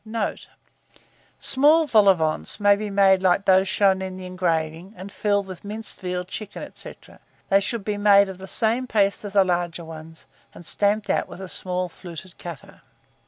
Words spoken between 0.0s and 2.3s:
[Illustration: SMALL VOL AU VENTS.] Note. Small vol au